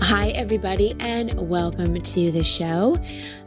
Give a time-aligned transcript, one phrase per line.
[0.00, 2.98] Hi, everybody, and welcome to the show.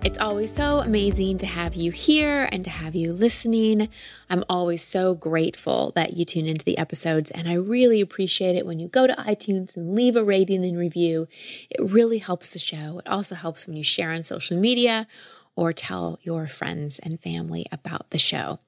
[0.03, 3.89] It's always so amazing to have you here and to have you listening.
[4.29, 8.65] I'm always so grateful that you tune into the episodes, and I really appreciate it
[8.65, 11.27] when you go to iTunes and leave a rating and review.
[11.69, 12.99] It really helps the show.
[12.99, 15.07] It also helps when you share on social media
[15.55, 18.59] or tell your friends and family about the show.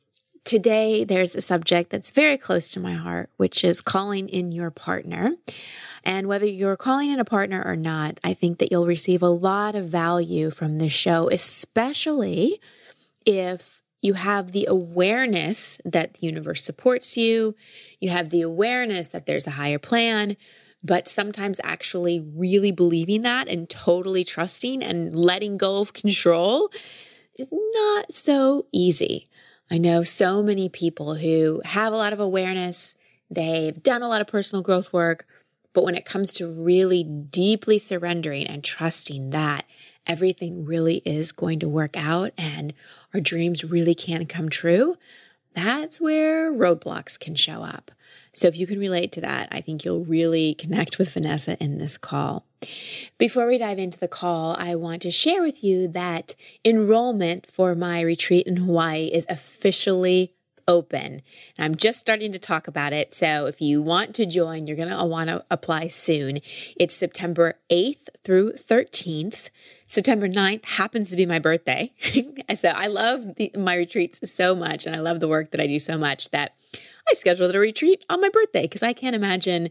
[0.46, 4.72] Today, there's a subject that's very close to my heart, which is calling in your
[4.72, 5.36] partner.
[6.04, 9.30] And whether you're calling in a partner or not, I think that you'll receive a
[9.30, 12.60] lot of value from this show, especially
[13.26, 17.56] if you have the awareness that the universe supports you,
[18.02, 20.36] you have the awareness that there's a higher plan,
[20.84, 26.70] but sometimes actually really believing that and totally trusting and letting go of control
[27.40, 29.30] is not so easy.
[29.72, 32.98] I know so many people who have a lot of awareness,
[33.32, 35.26] they've done a lot of personal growth work,
[35.74, 39.66] but when it comes to really deeply surrendering and trusting that
[40.06, 42.74] everything really is going to work out and
[43.14, 44.96] our dreams really can come true,
[45.54, 47.92] that's where roadblocks can show up.
[48.36, 51.78] So if you can relate to that, I think you'll really connect with Vanessa in
[51.78, 52.46] this call.
[53.20, 56.34] Before we dive into the call, I want to share with you that
[56.66, 60.34] enrollment for my retreat in Hawaii is officially
[60.68, 61.22] open.
[61.58, 63.14] And I'm just starting to talk about it.
[63.14, 66.40] So if you want to join, you're going to want to apply soon.
[66.80, 69.50] It's September 8th through 13th.
[69.88, 71.94] September 9th happens to be my birthday.
[72.56, 75.68] so I love the, my retreats so much and I love the work that I
[75.68, 76.56] do so much that
[77.10, 79.70] I scheduled a retreat on my birthday because I can't imagine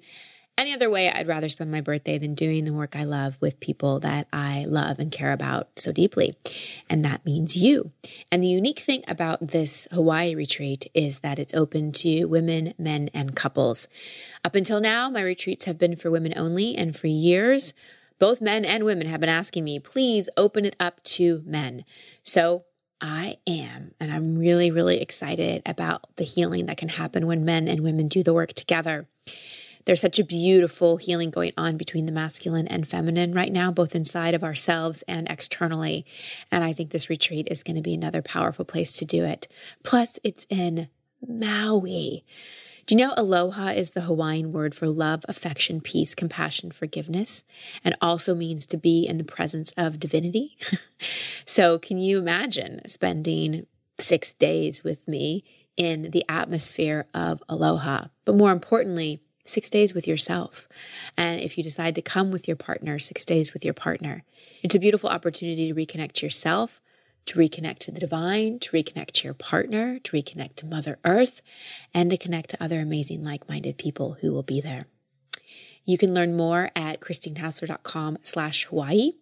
[0.58, 3.60] any other way, I'd rather spend my birthday than doing the work I love with
[3.60, 6.36] people that I love and care about so deeply.
[6.90, 7.92] And that means you.
[8.30, 13.08] And the unique thing about this Hawaii retreat is that it's open to women, men,
[13.14, 13.88] and couples.
[14.44, 16.76] Up until now, my retreats have been for women only.
[16.76, 17.72] And for years,
[18.18, 21.84] both men and women have been asking me, please open it up to men.
[22.22, 22.66] So
[23.00, 23.94] I am.
[23.98, 28.06] And I'm really, really excited about the healing that can happen when men and women
[28.06, 29.08] do the work together.
[29.84, 33.94] There's such a beautiful healing going on between the masculine and feminine right now, both
[33.94, 36.06] inside of ourselves and externally.
[36.50, 39.48] And I think this retreat is going to be another powerful place to do it.
[39.82, 40.88] Plus, it's in
[41.26, 42.24] Maui.
[42.84, 47.44] Do you know aloha is the Hawaiian word for love, affection, peace, compassion, forgiveness,
[47.84, 50.56] and also means to be in the presence of divinity?
[51.46, 53.66] so, can you imagine spending
[53.98, 55.44] six days with me
[55.76, 58.06] in the atmosphere of aloha?
[58.24, 60.68] But more importantly, six days with yourself.
[61.16, 64.24] And if you decide to come with your partner, six days with your partner.
[64.62, 66.80] It's a beautiful opportunity to reconnect to yourself,
[67.26, 71.42] to reconnect to the divine, to reconnect to your partner, to reconnect to Mother Earth,
[71.94, 74.86] and to connect to other amazing like minded people who will be there.
[75.84, 79.12] You can learn more at christinehassler.com slash Hawaii,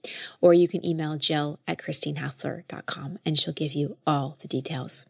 [0.41, 5.07] or you can email Jill at christinehassler.com and she'll give you all the details.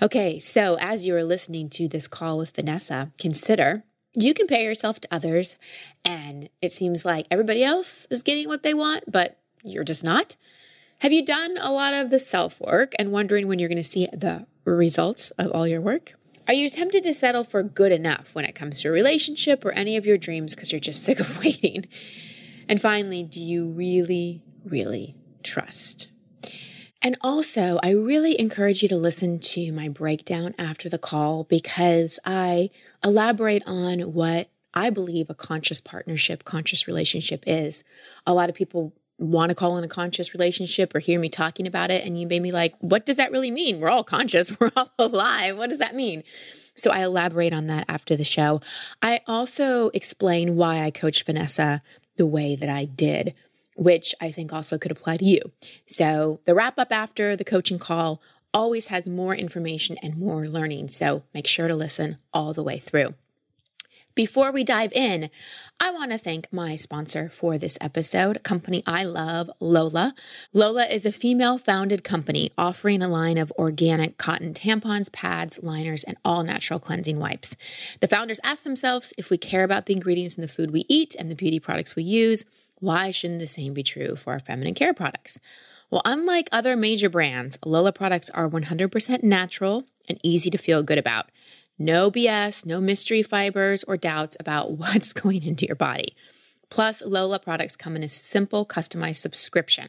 [0.00, 3.82] Okay, so as you are listening to this call with Vanessa, consider
[4.16, 5.56] do you compare yourself to others
[6.04, 10.36] and it seems like everybody else is getting what they want, but you're just not?
[11.00, 13.82] Have you done a lot of the self work and wondering when you're going to
[13.82, 16.14] see the results of all your work?
[16.46, 19.72] Are you tempted to settle for good enough when it comes to a relationship or
[19.72, 21.86] any of your dreams because you're just sick of waiting?
[22.68, 26.08] And finally, do you really, really trust?
[27.04, 32.18] And also, I really encourage you to listen to my breakdown after the call because
[32.24, 32.70] I
[33.04, 37.84] elaborate on what I believe a conscious partnership, conscious relationship is.
[38.26, 41.66] A lot of people want to call in a conscious relationship or hear me talking
[41.66, 42.06] about it.
[42.06, 43.80] And you may be like, what does that really mean?
[43.80, 45.58] We're all conscious, we're all alive.
[45.58, 46.24] What does that mean?
[46.74, 48.62] So I elaborate on that after the show.
[49.02, 51.82] I also explain why I coached Vanessa
[52.16, 53.36] the way that I did
[53.76, 55.40] which I think also could apply to you.
[55.86, 58.20] So the wrap up after the coaching call
[58.52, 60.88] always has more information and more learning.
[60.88, 63.14] So make sure to listen all the way through.
[64.14, 65.28] Before we dive in,
[65.80, 70.14] I want to thank my sponsor for this episode, a company I love, Lola.
[70.52, 76.04] Lola is a female founded company offering a line of organic cotton tampons, pads, liners,
[76.04, 77.56] and all natural cleansing wipes.
[77.98, 81.16] The founders asked themselves if we care about the ingredients in the food we eat
[81.18, 82.44] and the beauty products we use,
[82.78, 85.38] why shouldn't the same be true for our feminine care products?
[85.90, 90.98] Well, unlike other major brands, Lola products are 100% natural and easy to feel good
[90.98, 91.30] about.
[91.78, 96.16] No BS, no mystery fibers or doubts about what's going into your body.
[96.70, 99.88] Plus, Lola products come in a simple, customized subscription.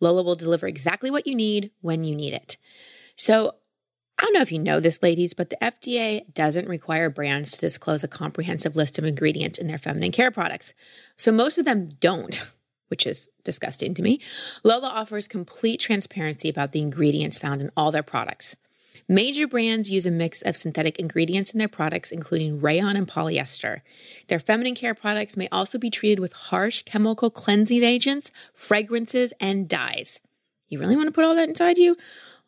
[0.00, 2.56] Lola will deliver exactly what you need when you need it.
[3.16, 3.54] So,
[4.18, 7.60] I don't know if you know this, ladies, but the FDA doesn't require brands to
[7.60, 10.72] disclose a comprehensive list of ingredients in their feminine care products.
[11.16, 12.40] So, most of them don't,
[12.88, 14.20] which is disgusting to me.
[14.64, 18.56] Lola offers complete transparency about the ingredients found in all their products.
[19.08, 23.82] Major brands use a mix of synthetic ingredients in their products, including rayon and polyester.
[24.28, 29.68] Their feminine care products may also be treated with harsh chemical cleansing agents, fragrances, and
[29.68, 30.18] dyes.
[30.68, 31.96] You really want to put all that inside you?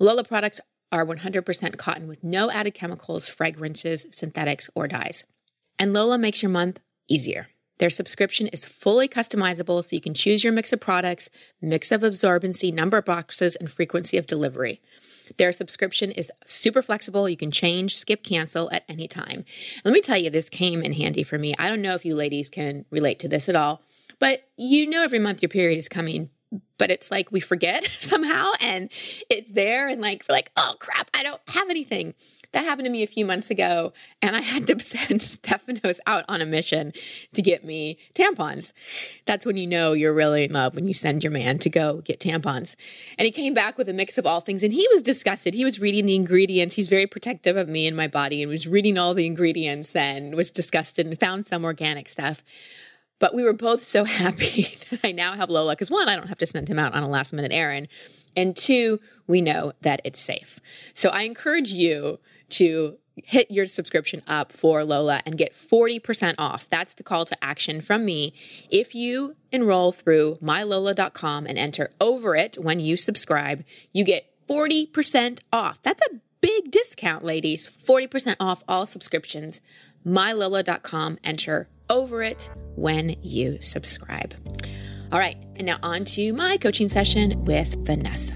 [0.01, 5.25] Lola products are 100% cotton with no added chemicals, fragrances, synthetics, or dyes.
[5.79, 7.49] And Lola makes your month easier.
[7.79, 11.31] Their subscription is fully customizable so you can choose your mix of products,
[11.61, 14.81] mix of absorbency, number of boxes, and frequency of delivery.
[15.37, 17.29] Their subscription is super flexible.
[17.29, 19.45] You can change, skip, cancel at any time.
[19.85, 21.55] Let me tell you, this came in handy for me.
[21.59, 23.83] I don't know if you ladies can relate to this at all,
[24.19, 26.31] but you know, every month your period is coming,
[26.79, 28.91] but it's like we forget somehow and
[29.29, 32.15] it's there and like, we're like, oh crap, I don't have anything.
[32.53, 33.93] That happened to me a few months ago,
[34.23, 36.95] and I had to send Stefanos out on a mission
[37.35, 38.73] to get me tampons.
[39.27, 42.01] That's when you know you're really in love when you send your man to go
[42.01, 42.75] get tampons.
[43.19, 45.53] And he came back with a mix of all things, and he was disgusted.
[45.53, 46.75] He was reading the ingredients.
[46.75, 50.35] He's very protective of me and my body, and was reading all the ingredients and
[50.35, 52.43] was disgusted and found some organic stuff.
[53.19, 56.29] But we were both so happy that I now have Lola because one, I don't
[56.29, 57.89] have to send him out on a last minute errand.
[58.37, 60.61] And two, we know that it's safe.
[60.95, 62.21] So I encourage you
[62.51, 66.69] to hit your subscription up for Lola and get 40% off.
[66.69, 68.33] That's the call to action from me.
[68.71, 75.41] If you enroll through mylola.com and enter over it when you subscribe, you get 40%
[75.53, 75.83] off.
[75.83, 77.67] That's a big discount, ladies.
[77.67, 79.61] 40% off all subscriptions.
[80.07, 84.35] mylola.com, enter over it when you subscribe.
[85.11, 88.35] All right, and now on to my coaching session with Vanessa.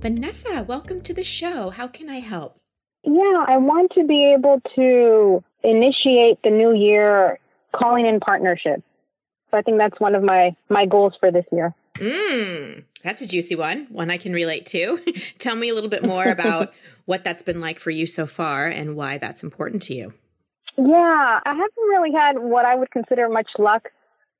[0.00, 1.70] Vanessa, welcome to the show.
[1.70, 2.58] How can I help?
[3.04, 7.38] Yeah, I want to be able to initiate the new year
[7.74, 8.82] calling in partnership.
[9.50, 11.74] So I think that's one of my my goals for this year.
[11.94, 14.98] Mm, that's a juicy one, one I can relate to.
[15.38, 16.74] Tell me a little bit more about
[17.04, 20.12] what that's been like for you so far and why that's important to you.
[20.76, 23.90] Yeah, I haven't really had what I would consider much luck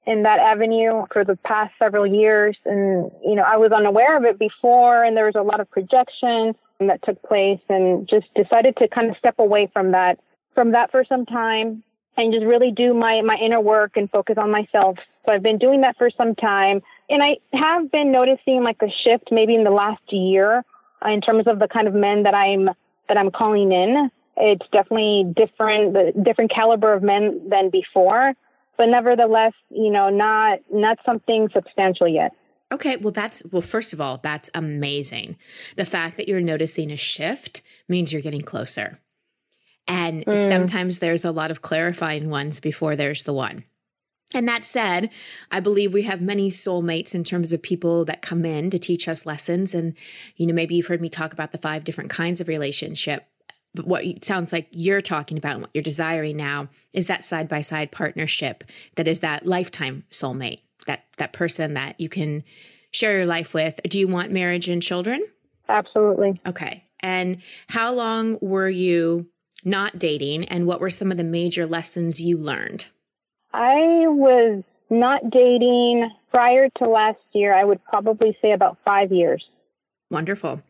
[0.06, 2.56] in that avenue for the past several years.
[2.64, 5.70] And, you know, I was unaware of it before and there was a lot of
[5.70, 10.18] projection that took place and just decided to kind of step away from that,
[10.54, 11.84] from that for some time
[12.16, 14.96] and just really do my, my inner work and focus on myself.
[15.24, 18.90] So I've been doing that for some time and I have been noticing like a
[19.04, 20.64] shift maybe in the last year
[21.04, 22.70] uh, in terms of the kind of men that I'm,
[23.08, 24.10] that I'm calling in.
[24.36, 28.34] It's definitely different, the different caliber of men than before
[28.76, 32.32] but nevertheless, you know, not not something substantial yet.
[32.72, 35.36] Okay, well that's well first of all, that's amazing.
[35.76, 38.98] The fact that you're noticing a shift means you're getting closer.
[39.86, 40.48] And mm.
[40.48, 43.64] sometimes there's a lot of clarifying ones before there's the one.
[44.34, 45.10] And that said,
[45.50, 49.06] I believe we have many soulmates in terms of people that come in to teach
[49.06, 49.74] us lessons.
[49.74, 49.94] And,
[50.36, 53.26] you know, maybe you've heard me talk about the five different kinds of relationship
[53.74, 57.24] but what it sounds like you're talking about and what you're desiring now is that
[57.24, 58.64] side by side partnership
[58.94, 62.44] that is that lifetime soulmate, that that person that you can
[62.92, 63.80] share your life with.
[63.88, 65.26] Do you want marriage and children?
[65.68, 66.40] Absolutely.
[66.46, 66.84] Okay.
[67.00, 69.26] And how long were you
[69.64, 72.86] not dating and what were some of the major lessons you learned?
[73.52, 77.54] I was not dating prior to last year.
[77.54, 79.44] I would probably say about 5 years.
[80.10, 80.62] Wonderful.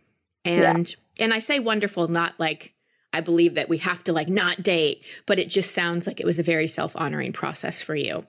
[0.45, 1.25] And yeah.
[1.25, 2.75] and I say wonderful not like
[3.15, 6.27] I believe that we have to like not date, but it just sounds like it
[6.27, 8.27] was a very self honoring process for you.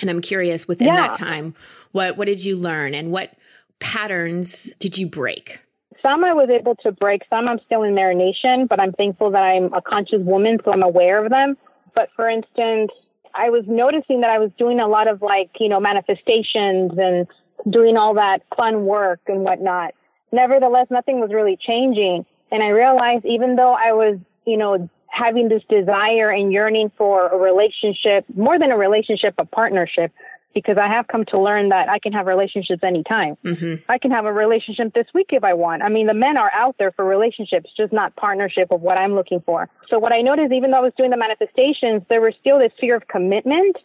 [0.00, 0.96] And I'm curious within yeah.
[0.96, 1.54] that time,
[1.92, 3.32] what what did you learn and what
[3.80, 5.60] patterns did you break?
[6.02, 9.42] Some I was able to break, some I'm still in marination, but I'm thankful that
[9.42, 11.56] I'm a conscious woman, so I'm aware of them.
[11.94, 12.90] But for instance,
[13.34, 17.26] I was noticing that I was doing a lot of like, you know, manifestations and
[17.68, 19.94] doing all that fun work and whatnot.
[20.32, 22.24] Nevertheless, nothing was really changing.
[22.50, 27.28] And I realized even though I was, you know, having this desire and yearning for
[27.28, 30.12] a relationship, more than a relationship, a partnership,
[30.54, 33.36] because I have come to learn that I can have relationships anytime.
[33.44, 33.74] Mm-hmm.
[33.88, 35.82] I can have a relationship this week if I want.
[35.82, 39.14] I mean, the men are out there for relationships, just not partnership of what I'm
[39.14, 39.68] looking for.
[39.88, 42.72] So what I noticed, even though I was doing the manifestations, there was still this
[42.80, 43.76] fear of commitment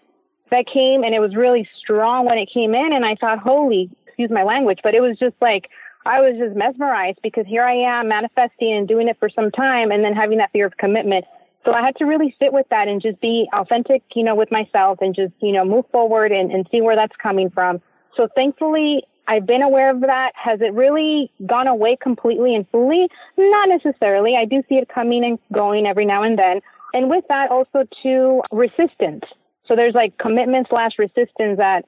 [0.51, 2.93] that came and it was really strong when it came in.
[2.93, 5.69] And I thought, holy, excuse my language, but it was just like,
[6.05, 9.91] I was just mesmerized because here I am manifesting and doing it for some time
[9.91, 11.25] and then having that fear of commitment.
[11.65, 14.51] So I had to really sit with that and just be authentic, you know, with
[14.51, 17.81] myself and just, you know, move forward and, and see where that's coming from.
[18.15, 20.31] So thankfully, I've been aware of that.
[20.35, 23.07] Has it really gone away completely and fully?
[23.35, 24.35] Not necessarily.
[24.39, 26.61] I do see it coming and going every now and then.
[26.93, 29.23] And with that also to resistance.
[29.67, 31.85] So there's like commitment slash resistance that,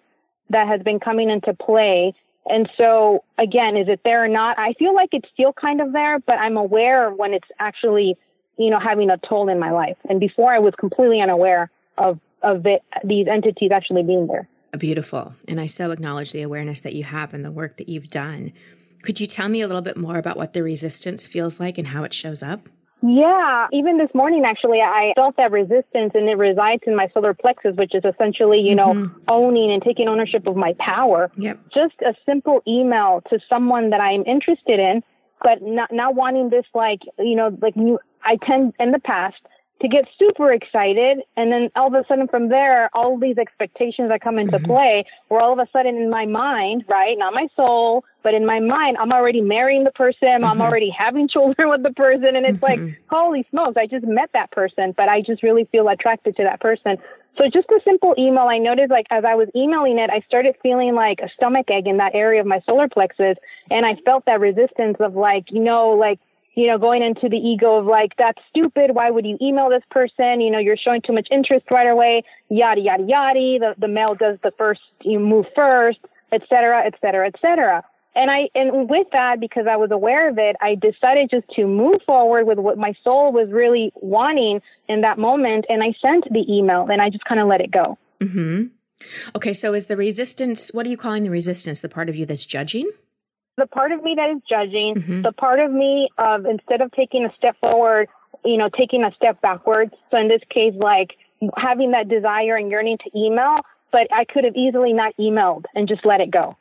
[0.49, 2.13] that has been coming into play
[2.49, 4.57] and so again, is it there or not?
[4.57, 8.15] I feel like it's still kind of there, but I'm aware when it's actually,
[8.57, 9.97] you know, having a toll in my life.
[10.09, 14.47] And before I was completely unaware of, of it, these entities actually being there.
[14.77, 15.33] Beautiful.
[15.47, 18.53] And I so acknowledge the awareness that you have and the work that you've done.
[19.01, 21.87] Could you tell me a little bit more about what the resistance feels like and
[21.87, 22.67] how it shows up?
[23.03, 27.33] Yeah, even this morning, actually, I felt that resistance and it resides in my solar
[27.35, 29.19] plexus, which is essentially, you know, mm-hmm.
[29.27, 31.29] owning and taking ownership of my power.
[31.37, 31.59] Yep.
[31.73, 35.03] Just a simple email to someone that I'm interested in,
[35.43, 39.37] but not, not wanting this, like, you know, like you, I tend in the past
[39.81, 41.19] to get super excited.
[41.35, 44.65] And then all of a sudden from there, all these expectations that come into mm-hmm.
[44.65, 48.45] play, where all of a sudden in my mind, right, not my soul, but in
[48.45, 50.27] my mind, I'm already marrying the person.
[50.27, 50.45] Mm-hmm.
[50.45, 52.35] I'm already having children with the person.
[52.35, 52.85] And it's mm-hmm.
[52.85, 56.43] like, holy smokes, I just met that person, but I just really feel attracted to
[56.43, 56.97] that person.
[57.37, 60.55] So just a simple email, I noticed like as I was emailing it, I started
[60.63, 63.37] feeling like a stomach ache in that area of my solar plexus.
[63.69, 66.19] And I felt that resistance of like, you know, like
[66.57, 68.95] you know, going into the ego of like, that's stupid.
[68.95, 70.41] Why would you email this person?
[70.41, 73.59] You know, you're showing too much interest right away, yada, yada, yada.
[73.59, 75.99] The, the male does the first, you move first,
[76.31, 77.83] et cetera, et cetera, et cetera.
[78.15, 81.67] And I, and with that, because I was aware of it, I decided just to
[81.67, 84.59] move forward with what my soul was really wanting
[84.89, 85.65] in that moment.
[85.69, 87.99] And I sent the email and I just kind of let it go.
[88.19, 88.63] Mm-hmm.
[89.35, 89.53] Okay.
[89.53, 91.81] So is the resistance, what are you calling the resistance?
[91.81, 92.89] The part of you that's judging?
[93.57, 95.21] The part of me that is judging, mm-hmm.
[95.23, 98.07] the part of me of instead of taking a step forward,
[98.45, 99.91] you know, taking a step backwards.
[100.11, 101.17] So in this case, like
[101.57, 103.61] having that desire and yearning to email,
[103.91, 106.55] but I could have easily not emailed and just let it go.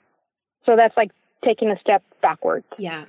[0.65, 1.11] So that's like
[1.45, 2.67] taking a step backwards.
[2.79, 3.05] Yeah.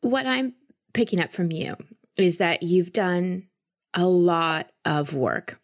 [0.00, 0.54] What I'm
[0.92, 1.76] picking up from you
[2.16, 3.48] is that you've done
[3.94, 5.60] a lot of work.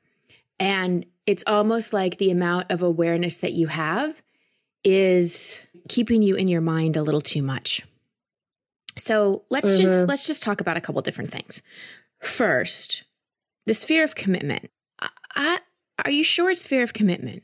[0.58, 4.22] And it's almost like the amount of awareness that you have
[4.84, 7.82] is keeping you in your mind a little too much.
[8.96, 9.82] So let's mm-hmm.
[9.82, 11.62] just let's just talk about a couple different things.
[12.20, 13.04] First,
[13.66, 14.70] this fear of commitment.
[15.00, 15.58] I, I,
[16.04, 17.42] are you sure it's fear of commitment?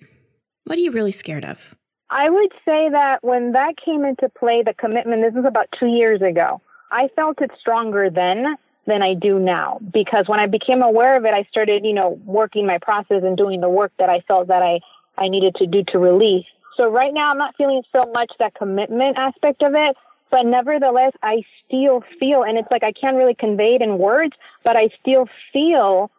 [0.65, 1.75] What are you really scared of?
[2.11, 5.87] I would say that when that came into play, the commitment, this was about two
[5.87, 6.61] years ago.
[6.91, 11.25] I felt it stronger then than I do now because when I became aware of
[11.25, 14.49] it, I started, you know, working my process and doing the work that I felt
[14.49, 14.81] that I,
[15.21, 16.47] I needed to do to release.
[16.77, 19.97] So right now I'm not feeling so much that commitment aspect of it,
[20.31, 24.35] but nevertheless I still feel, and it's like I can't really convey it in words,
[24.65, 26.11] but I still feel,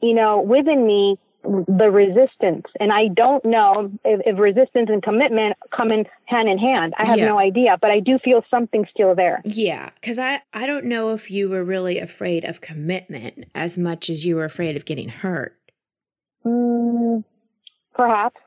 [0.00, 2.66] you know, within me the resistance.
[2.80, 6.94] And I don't know if, if resistance and commitment come in hand in hand.
[6.98, 7.28] I have yeah.
[7.28, 9.42] no idea, but I do feel something still there.
[9.44, 9.90] Yeah.
[10.02, 14.26] Cause I, I don't know if you were really afraid of commitment as much as
[14.26, 15.56] you were afraid of getting hurt.
[16.44, 17.24] Mm,
[17.94, 18.40] perhaps.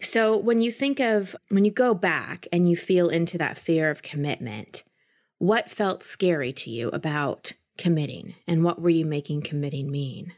[0.00, 3.90] So, when you think of when you go back and you feel into that fear
[3.90, 4.84] of commitment,
[5.38, 10.32] what felt scary to you about committing and what were you making committing mean?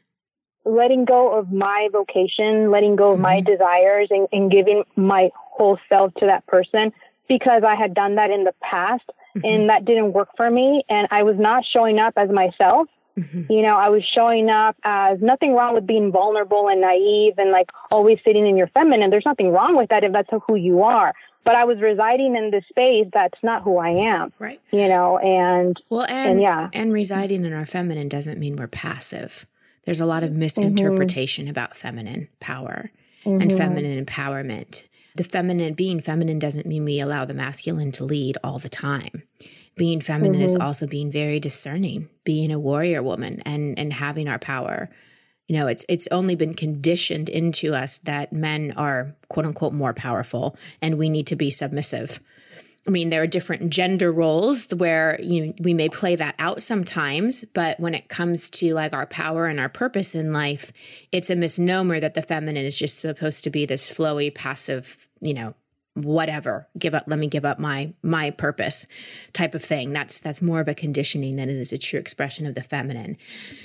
[0.65, 3.23] Letting go of my vocation, letting go of mm-hmm.
[3.23, 6.93] my desires, and, and, giving my whole self to that person
[7.29, 9.05] because I had done that in the past
[9.37, 9.45] mm-hmm.
[9.45, 10.85] and that didn't work for me.
[10.89, 12.89] And I was not showing up as myself.
[13.19, 13.53] Mm-hmm.
[13.53, 17.53] You know, I was showing up as nothing wrong with being vulnerable and naive and
[17.53, 19.11] like always sitting in your feminine.
[19.11, 21.15] There's nothing wrong with that if that's who you are.
[21.45, 24.33] But I was residing in this space that's not who I am.
[24.39, 24.61] Right.
[24.73, 28.67] You know, and well, and, and yeah, and residing in our feminine doesn't mean we're
[28.67, 29.47] passive.
[29.85, 31.51] There's a lot of misinterpretation mm-hmm.
[31.51, 32.91] about feminine power
[33.25, 33.43] mm-hmm.
[33.43, 34.87] and feminine empowerment.
[35.17, 39.23] The feminine, being feminine doesn't mean we allow the masculine to lead all the time
[39.77, 40.45] being feminine mm-hmm.
[40.45, 44.91] is also being very discerning, being a warrior woman and and having our power.
[45.49, 49.93] You know, it's it's only been conditioned into us that men are quote unquote more
[49.93, 52.21] powerful and we need to be submissive.
[52.87, 56.63] I mean, there are different gender roles where you know, we may play that out
[56.63, 60.71] sometimes, but when it comes to like our power and our purpose in life,
[61.11, 65.33] it's a misnomer that the feminine is just supposed to be this flowy, passive, you
[65.33, 65.55] know,
[65.95, 68.87] whatever give up let me give up my my purpose
[69.33, 72.47] type of thing that's that's more of a conditioning than it is a true expression
[72.47, 73.17] of the feminine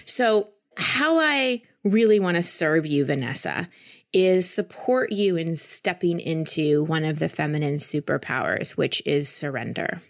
[0.06, 3.68] so how i really want to serve you vanessa
[4.14, 10.02] is support you in stepping into one of the feminine superpowers, which is surrender.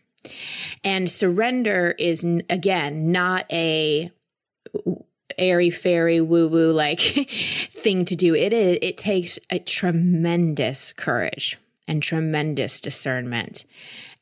[0.84, 4.12] And surrender is, again, not a
[5.38, 7.00] airy fairy woo woo like
[7.72, 8.36] thing to do.
[8.36, 11.58] It is, it takes a tremendous courage
[11.90, 13.66] and tremendous discernment.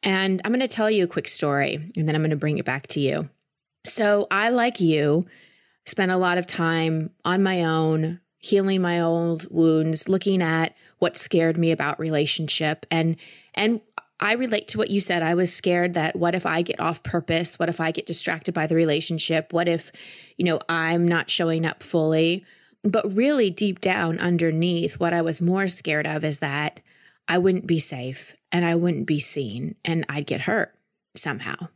[0.02, 2.58] And I'm going to tell you a quick story and then I'm going to bring
[2.58, 3.30] it back to you.
[3.86, 5.28] So I, like you,
[5.86, 11.18] spent a lot of time on my own healing my old wounds, looking at what
[11.18, 13.18] scared me about relationship and
[13.54, 13.82] and
[14.20, 15.22] I relate to what you said.
[15.22, 17.60] I was scared that what if I get off purpose?
[17.60, 19.54] What if I get distracted by the relationship?
[19.54, 19.92] What if,
[20.38, 22.44] you know, I'm not showing up fully?
[22.84, 26.82] But really deep down underneath, what I was more scared of is that
[27.28, 30.74] I wouldn't be safe and I wouldn't be seen and I'd get hurt
[31.16, 31.68] somehow.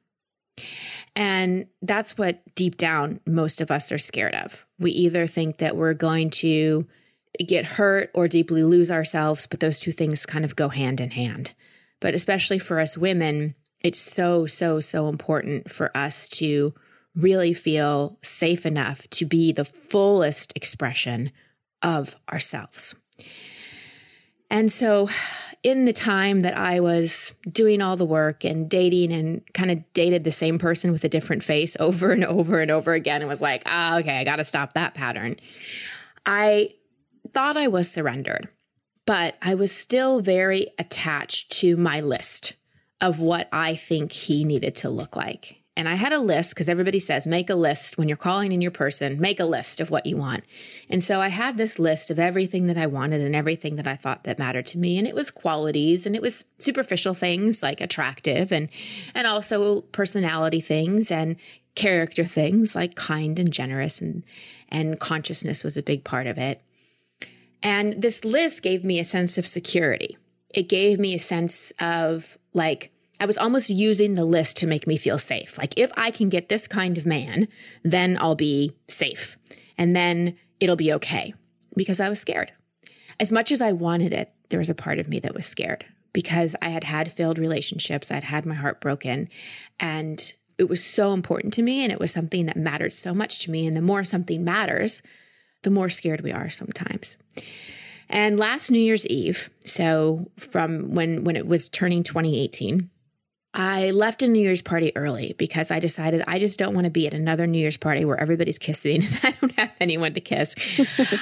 [1.15, 4.65] And that's what deep down most of us are scared of.
[4.79, 6.87] We either think that we're going to
[7.45, 11.11] get hurt or deeply lose ourselves, but those two things kind of go hand in
[11.11, 11.53] hand.
[11.99, 16.73] But especially for us women, it's so, so, so important for us to
[17.15, 21.31] really feel safe enough to be the fullest expression
[21.81, 22.95] of ourselves.
[24.51, 25.07] And so
[25.63, 29.93] in the time that I was doing all the work and dating and kind of
[29.93, 33.29] dated the same person with a different face over and over and over again and
[33.29, 35.37] was like, ah, okay, I got to stop that pattern.
[36.25, 36.73] I
[37.33, 38.49] thought I was surrendered,
[39.05, 42.53] but I was still very attached to my list
[42.99, 45.60] of what I think he needed to look like.
[45.77, 48.61] And I had a list because everybody says make a list when you're calling in
[48.61, 50.43] your person, make a list of what you want.
[50.89, 53.95] And so I had this list of everything that I wanted and everything that I
[53.95, 54.97] thought that mattered to me.
[54.97, 58.67] And it was qualities and it was superficial things like attractive and,
[59.15, 61.37] and also personality things and
[61.75, 64.23] character things like kind and generous and,
[64.67, 66.61] and consciousness was a big part of it.
[67.63, 70.17] And this list gave me a sense of security.
[70.49, 72.90] It gave me a sense of like,
[73.21, 75.55] I was almost using the list to make me feel safe.
[75.59, 77.47] Like, if I can get this kind of man,
[77.83, 79.37] then I'll be safe.
[79.77, 81.35] And then it'll be okay
[81.77, 82.51] because I was scared.
[83.19, 85.85] As much as I wanted it, there was a part of me that was scared
[86.13, 88.09] because I had had failed relationships.
[88.09, 89.29] I'd had my heart broken
[89.79, 91.83] and it was so important to me.
[91.83, 93.67] And it was something that mattered so much to me.
[93.67, 95.03] And the more something matters,
[95.61, 97.17] the more scared we are sometimes.
[98.09, 102.89] And last New Year's Eve, so from when, when it was turning 2018,
[103.53, 106.91] I left a New Year's party early because I decided I just don't want to
[106.91, 110.21] be at another New Year's party where everybody's kissing and I don't have anyone to
[110.21, 110.55] kiss.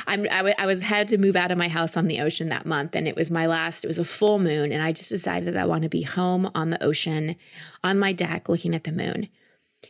[0.07, 2.49] I'm, I, w- I was had to move out of my house on the ocean
[2.49, 4.71] that month and it was my last, it was a full moon.
[4.71, 7.35] And I just decided I want to be home on the ocean
[7.83, 9.27] on my deck looking at the moon.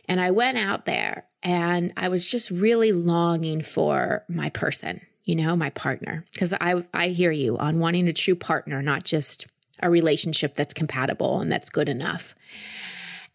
[0.08, 5.34] And I went out there and I was just really longing for my person, you
[5.34, 6.24] know, my partner.
[6.38, 9.46] Cause I, I hear you on wanting a true partner, not just
[9.82, 12.34] a relationship that's compatible and that's good enough.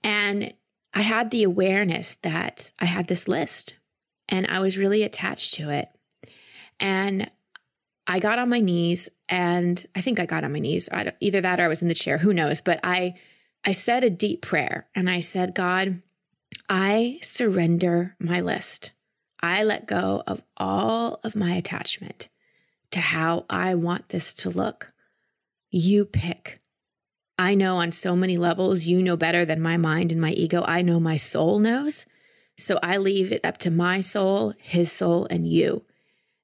[0.04, 0.54] And
[0.94, 3.76] I had the awareness that I had this list
[4.30, 5.90] and I was really attached to it.
[6.80, 7.30] And
[8.08, 10.90] I got on my knees and I think I got on my knees.
[11.20, 13.16] either that or I was in the chair, who knows, but I
[13.68, 16.02] I said a deep prayer and I said, God,
[16.70, 18.92] I surrender my list.
[19.42, 22.30] I let go of all of my attachment
[22.92, 24.94] to how I want this to look.
[25.70, 26.62] You pick.
[27.38, 30.64] I know on so many levels, you know better than my mind and my ego.
[30.66, 32.06] I know my soul knows.
[32.58, 35.84] So I leave it up to my soul, his soul, and you.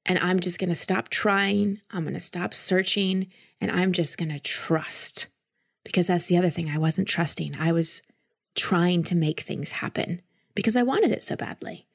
[0.06, 1.80] And I'm just going to stop trying.
[1.92, 3.28] I'm going to stop searching
[3.62, 5.28] and I'm just going to trust
[5.86, 6.70] because that's the other thing.
[6.70, 7.56] I wasn't trusting.
[7.58, 8.02] I was
[8.56, 10.22] trying to make things happen
[10.56, 11.88] because I wanted it so badly.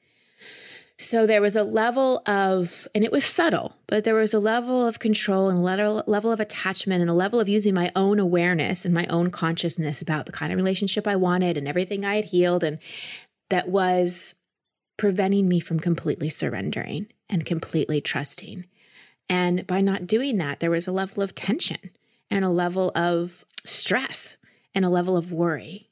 [0.99, 4.85] So there was a level of, and it was subtle, but there was a level
[4.87, 8.17] of control and a level, level of attachment and a level of using my own
[8.19, 12.15] awareness and my own consciousness about the kind of relationship I wanted and everything I
[12.15, 12.63] had healed.
[12.63, 12.79] And
[13.49, 14.35] that was
[14.97, 18.65] preventing me from completely surrendering and completely trusting.
[19.29, 21.91] And by not doing that, there was a level of tension
[22.31, 24.35] and a level of stress
[24.73, 25.87] and a level of worry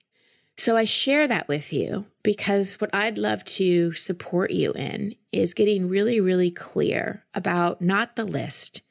[0.57, 5.53] so I share that with you because what I'd love to support you in is
[5.53, 8.81] getting really, really clear about not the list,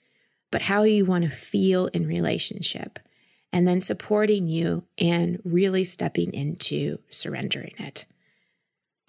[0.52, 3.00] but how you want to feel in relationship
[3.52, 8.06] and then supporting you and really stepping into surrendering it.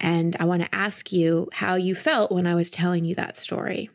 [0.00, 3.36] And I want to ask you how you felt when I was telling you that
[3.36, 3.90] story.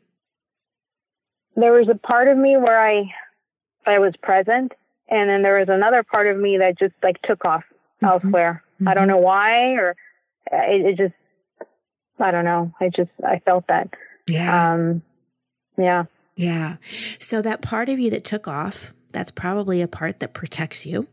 [1.57, 3.13] There was a part of me where I
[3.85, 4.71] I was present
[5.09, 8.05] and then there was another part of me that just like took off mm-hmm.
[8.05, 8.63] elsewhere.
[8.75, 8.87] Mm-hmm.
[8.87, 9.97] I don't know why or
[10.51, 11.13] it, it, just
[12.19, 12.73] I don't know.
[12.79, 13.89] I just I felt that.
[14.27, 14.73] Yeah.
[14.73, 15.01] Um
[15.77, 16.05] yeah.
[16.35, 16.77] Yeah.
[17.19, 21.07] So that part of you that took off, that's probably a part that protects you.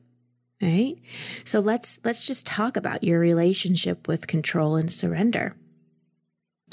[0.61, 0.97] Right?
[1.45, 5.55] So let's let's just talk about your relationship with control and surrender.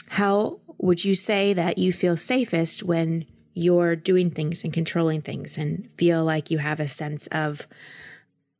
[0.09, 5.57] How would you say that you feel safest when you're doing things and controlling things
[5.57, 7.67] and feel like you have a sense of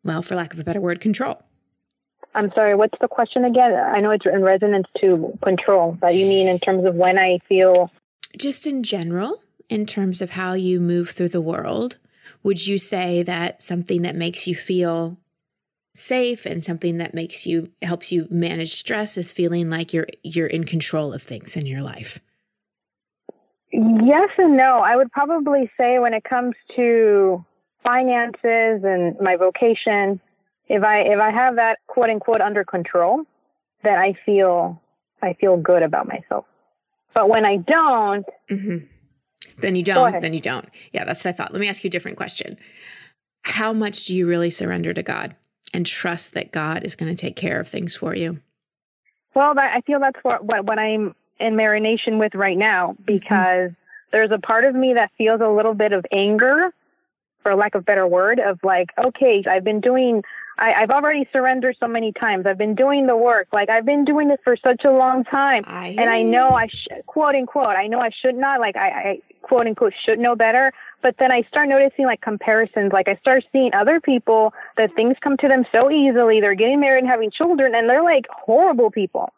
[0.04, 1.42] well, for lack of a better word, control?
[2.36, 3.74] I'm sorry, what's the question again?
[3.74, 7.40] I know it's in resonance to control, but you mean in terms of when I
[7.48, 7.90] feel
[8.38, 11.98] just in general, in terms of how you move through the world,
[12.44, 15.18] would you say that something that makes you feel
[15.94, 20.48] safe and something that makes you helps you manage stress is feeling like you're you're
[20.48, 22.20] in control of things in your life?
[23.72, 24.80] Yes and no.
[24.80, 27.44] I would probably say when it comes to
[27.84, 30.20] finances and my vocation,
[30.68, 33.24] if I if I have that quote unquote under control,
[33.84, 34.82] then I feel
[35.22, 36.46] I feel good about myself.
[37.14, 38.78] But when I don't, mm-hmm.
[39.60, 40.20] then you don't.
[40.20, 40.68] Then you don't.
[40.92, 41.54] Yeah, that's what I thought.
[41.54, 42.58] Let me ask you a different question.
[43.44, 45.36] How much do you really surrender to God
[45.74, 48.42] and trust that God is going to take care of things for you?
[49.34, 53.04] Well, I feel that's what what, what I'm in marination with right now mm-hmm.
[53.06, 54.12] because mm-hmm.
[54.12, 56.72] there's a part of me that feels a little bit of anger,
[57.44, 60.24] for lack of better word, of like, okay, I've been doing
[60.58, 62.46] I, I've already surrendered so many times.
[62.46, 63.48] I've been doing the work.
[63.52, 65.64] Like I've been doing this for such a long time.
[65.68, 68.90] I and I know I sh- quote unquote, I know I should not, like I,
[68.90, 70.72] I quote unquote should know better.
[71.02, 72.92] But then I start noticing like comparisons.
[72.92, 76.42] Like I start seeing other people that things come to them so easily.
[76.42, 79.34] They're getting married and having children and they're like horrible people.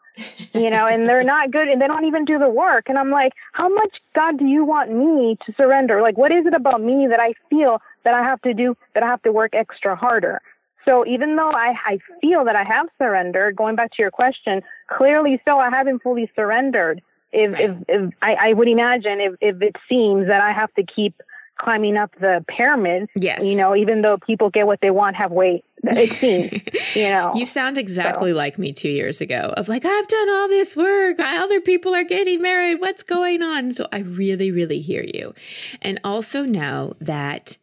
[0.52, 2.88] you know, and they're not good and they don't even do the work.
[2.88, 6.02] And I'm like, how much God do you want me to surrender?
[6.02, 9.02] Like, what is it about me that I feel that I have to do, that
[9.04, 10.42] I have to work extra harder?
[10.88, 14.62] So even though I, I feel that I have surrendered, going back to your question,
[14.86, 17.02] clearly so I haven't fully surrendered.
[17.30, 20.82] If, if, if I, I would imagine if, if it seems that I have to
[20.82, 21.20] keep
[21.58, 23.44] climbing up the pyramid, yes.
[23.44, 27.34] you know, even though people get what they want halfway, it seems, you know.
[27.34, 28.36] You sound exactly so.
[28.36, 31.16] like me two years ago of like, I've done all this work.
[31.18, 32.76] Other people are getting married.
[32.76, 33.74] What's going on?
[33.74, 35.34] So I really, really hear you.
[35.82, 37.58] And also know that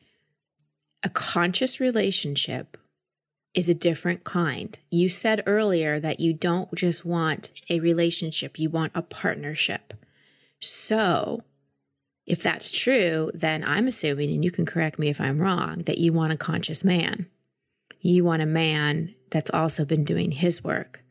[1.02, 2.78] a conscious relationship
[3.56, 4.78] is a different kind.
[4.91, 9.94] You said earlier that you don't just want a relationship, you want a partnership.
[10.60, 11.44] So,
[12.26, 16.00] if that's true, then I'm assuming, and you can correct me if I'm wrong, that
[16.00, 17.28] you want a conscious man.
[18.02, 21.04] You want a man that's also been doing his work.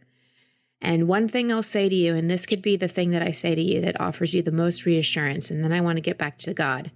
[0.81, 3.31] And one thing I'll say to you, and this could be the thing that I
[3.31, 6.19] say to you that offers you the most reassurance, and then I want to get
[6.19, 6.91] back to God.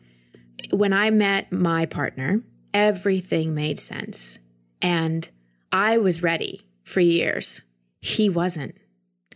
[0.70, 2.42] When I met my partner,
[2.74, 4.38] everything made sense.
[4.82, 5.28] And
[5.72, 7.62] I was ready for years.
[8.00, 8.76] He wasn't.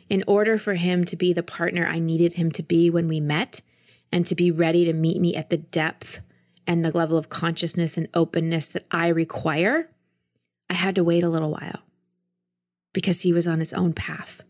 [0.08, 3.20] In order for him to be the partner I needed him to be when we
[3.20, 3.62] met
[4.10, 6.20] and to be ready to meet me at the depth
[6.66, 9.90] and the level of consciousness and openness that I require,
[10.70, 11.82] I had to wait a little while
[12.92, 14.42] because he was on his own path,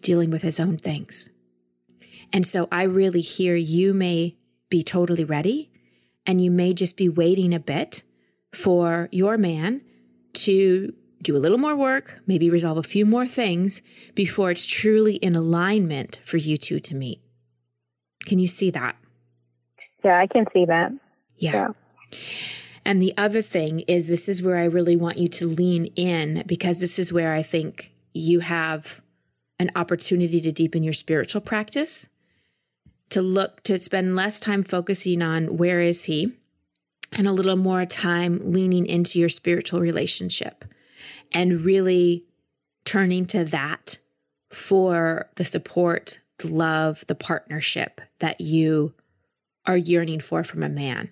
[0.00, 1.30] dealing with his own things.
[2.32, 4.36] And so I really hear you may
[4.68, 5.70] be totally ready
[6.24, 8.04] and you may just be waiting a bit
[8.52, 9.82] for your man
[10.44, 13.82] to do a little more work, maybe resolve a few more things
[14.14, 17.20] before it's truly in alignment for you two to meet.
[18.26, 18.96] Can you see that?
[20.04, 20.92] Yeah, I can see that.
[21.36, 21.52] Yeah.
[22.12, 22.18] yeah.
[22.84, 26.42] And the other thing is, this is where I really want you to lean in
[26.46, 29.02] because this is where I think you have
[29.58, 32.06] an opportunity to deepen your spiritual practice,
[33.10, 36.32] to look, to spend less time focusing on where is he
[37.12, 40.64] and a little more time leaning into your spiritual relationship
[41.32, 42.24] and really
[42.84, 43.98] turning to that
[44.50, 48.94] for the support, the love, the partnership that you
[49.66, 51.10] are yearning for from a man.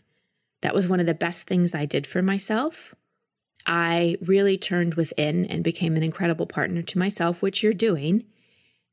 [0.63, 2.95] That was one of the best things I did for myself.
[3.67, 8.25] I really turned within and became an incredible partner to myself, which you're doing.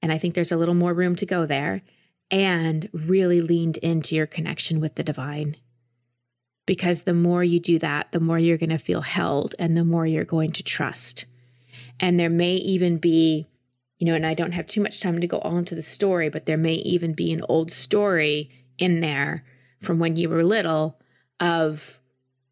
[0.02, 1.82] And I think there's a little more room to go there
[2.30, 5.58] and really leaned into your connection with the divine
[6.66, 9.84] because the more you do that, the more you're going to feel held and the
[9.84, 11.26] more you're going to trust.
[12.00, 13.48] And there may even be,
[13.98, 16.30] you know, and I don't have too much time to go all into the story,
[16.30, 19.44] but there may even be an old story in there
[19.80, 21.00] from when you were little
[21.40, 22.00] of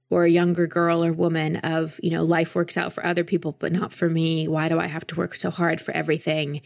[0.10, 3.54] or a younger girl or woman of, you know, life works out for other people,
[3.58, 4.48] but not for me.
[4.48, 6.62] Why do I have to work so hard for everything?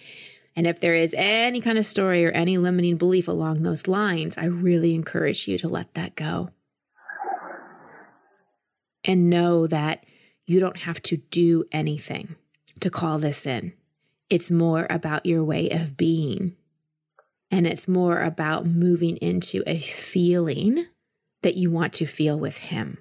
[0.54, 4.38] And if there is any kind of story or any limiting belief along those lines,
[4.38, 6.50] I really encourage you to let that go.
[9.08, 10.06] And know that
[10.46, 12.36] you don't have to do anything
[12.82, 13.74] to call this in.
[14.30, 16.56] It's more about your way of being.
[17.50, 20.86] And it's more about moving into a feeling
[21.44, 22.98] that you want to feel with him.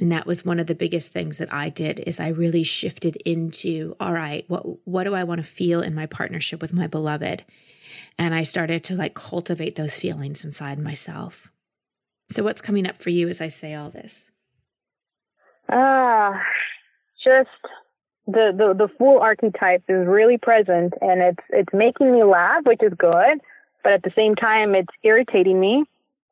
[0.00, 3.16] And that was one of the biggest things that I did is I really shifted
[3.16, 6.86] into, all right, what what do I want to feel in my partnership with my
[6.86, 7.44] beloved?
[8.18, 11.50] And I started to like cultivate those feelings inside myself.
[12.30, 14.30] So what's coming up for you as I say all this?
[15.72, 16.38] Ah, uh,
[17.24, 17.48] just
[18.26, 22.82] the, the the Fool archetype is really present and it's it's making me laugh, which
[22.82, 23.40] is good,
[23.82, 25.84] but at the same time it's irritating me.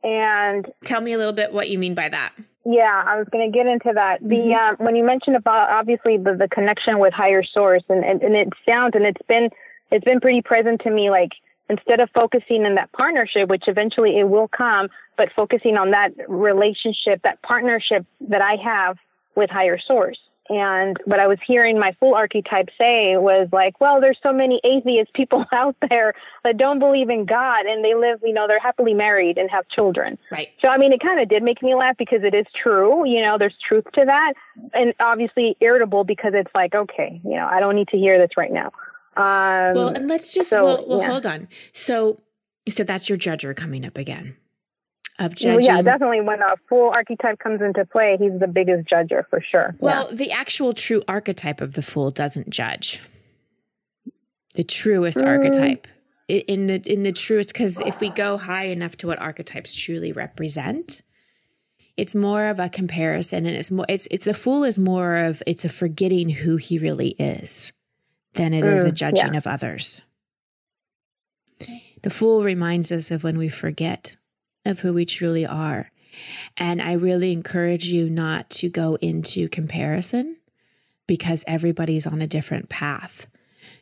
[0.03, 2.33] And tell me a little bit what you mean by that.
[2.65, 4.21] Yeah, I was going to get into that.
[4.21, 4.83] The mm-hmm.
[4.83, 8.37] um, when you mentioned about obviously the, the connection with higher source, and, and and
[8.37, 9.49] it sounds and it's been
[9.91, 11.11] it's been pretty present to me.
[11.11, 11.33] Like
[11.71, 16.13] instead of focusing in that partnership, which eventually it will come, but focusing on that
[16.29, 18.99] relationship, that partnership that I have
[19.41, 20.19] with higher source.
[20.51, 24.61] And what I was hearing my fool archetype say was like, well, there's so many
[24.65, 28.59] atheist people out there that don't believe in God and they live, you know, they're
[28.59, 30.19] happily married and have children.
[30.33, 30.49] Right.
[30.61, 33.23] So, I mean, it kind of did make me laugh because it is true, you
[33.23, 34.35] know, there's truth to that.
[34.75, 38.37] And obviously irritable because it's like, okay, you know, I don't need to hear this
[38.37, 38.73] right now.
[39.17, 41.11] Um, well, and let's just, so, well, well yeah.
[41.11, 41.49] hold on.
[41.73, 42.21] So,
[42.69, 44.37] so that's your judger coming up again
[45.21, 45.63] of judging.
[45.63, 46.23] yeah, definitely.
[46.23, 49.77] When a Fool archetype comes into play, he's the biggest judger for sure.
[49.79, 50.17] Well, yeah.
[50.17, 53.01] the actual true archetype of the fool doesn't judge.
[54.55, 55.27] The truest mm.
[55.27, 55.87] archetype
[56.29, 60.13] in the in the truest because if we go high enough to what archetypes truly
[60.13, 61.03] represent,
[61.97, 65.43] it's more of a comparison, and it's more it's it's the fool is more of
[65.47, 67.73] it's a forgetting who he really is
[68.35, 69.39] than it mm, is a mm, judging yeah.
[69.39, 70.03] of others.
[72.03, 74.17] The fool reminds us of when we forget
[74.65, 75.91] of who we truly are.
[76.57, 80.37] And I really encourage you not to go into comparison
[81.07, 83.27] because everybody's on a different path.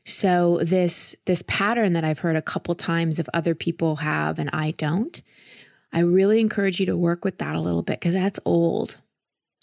[0.05, 4.51] So this this pattern that I've heard a couple times of other people have and
[4.53, 5.21] I don't,
[5.93, 8.99] I really encourage you to work with that a little bit because that's old.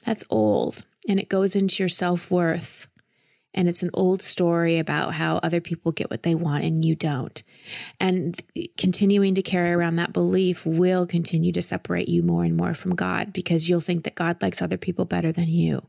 [0.05, 2.87] That's old and it goes into your self-worth.
[3.55, 6.93] And it's an old story about how other people get what they want and you
[6.93, 7.41] don't.
[8.01, 8.39] And
[8.77, 12.95] continuing to carry around that belief will continue to separate you more and more from
[12.95, 15.87] God because you'll think that God likes other people better than you.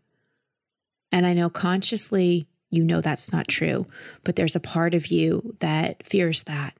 [1.11, 3.87] And I know consciously you know that's not true,
[4.23, 6.77] but there's a part of you that fears that.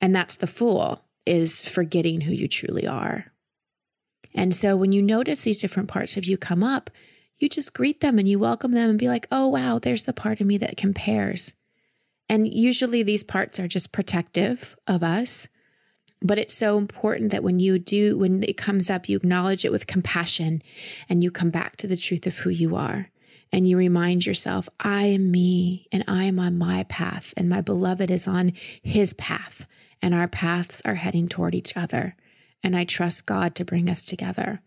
[0.00, 3.26] And that's the fool is forgetting who you truly are.
[4.34, 6.90] And so when you notice these different parts of you come up,
[7.38, 10.12] you just greet them and you welcome them and be like, oh, wow, there's the
[10.12, 11.54] part of me that compares.
[12.28, 15.48] And usually these parts are just protective of us.
[16.22, 19.72] But it's so important that when you do, when it comes up, you acknowledge it
[19.72, 20.62] with compassion
[21.08, 23.10] and you come back to the truth of who you are.
[23.52, 27.60] And you remind yourself, I am me and I am on my path, and my
[27.60, 29.66] beloved is on his path,
[30.02, 32.16] and our paths are heading toward each other.
[32.64, 34.60] And I trust God to bring us together.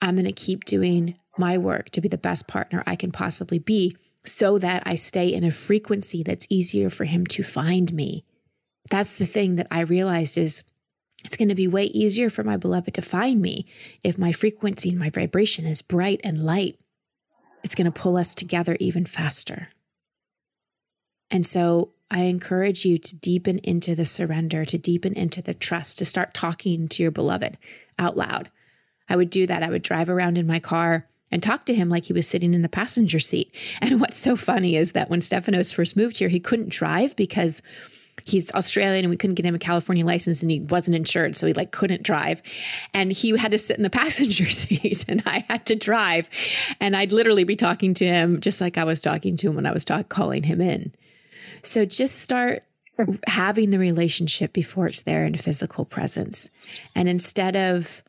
[0.00, 3.58] I'm going to keep doing my work to be the best partner I can possibly
[3.58, 8.24] be so that I stay in a frequency that's easier for him to find me.
[8.90, 10.64] That's the thing that I realized is
[11.24, 13.66] it's going to be way easier for my beloved to find me
[14.04, 16.78] if my frequency and my vibration is bright and light.
[17.64, 19.68] It's going to pull us together even faster.
[21.30, 25.98] And so I encourage you to deepen into the surrender, to deepen into the trust,
[25.98, 27.58] to start talking to your beloved
[27.98, 28.50] out loud.
[29.08, 29.62] I would do that.
[29.62, 32.54] I would drive around in my car and talk to him like he was sitting
[32.54, 33.54] in the passenger seat.
[33.80, 37.62] And what's so funny is that when Stefanos first moved here, he couldn't drive because
[38.24, 41.36] he's Australian and we couldn't get him a California license and he wasn't insured.
[41.36, 42.42] So he like couldn't drive
[42.92, 46.28] and he had to sit in the passenger seat and I had to drive
[46.80, 49.66] and I'd literally be talking to him just like I was talking to him when
[49.66, 50.92] I was talk- calling him in.
[51.62, 52.64] So just start
[53.26, 56.50] having the relationship before it's there in physical presence.
[56.94, 58.02] And instead of